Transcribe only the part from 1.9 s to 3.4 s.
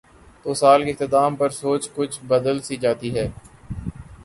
کچھ بدل سی جاتی ہے۔